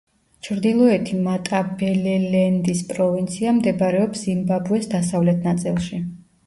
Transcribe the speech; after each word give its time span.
ჩრდილოეთი 0.45 1.19
მატაბელელენდის 1.27 2.83
პროვინცია 2.95 3.55
მდებარეობს 3.61 4.27
ზიმბაბვეს 4.27 4.93
დასავლეთ 4.97 5.51
ნაწილში. 5.53 6.05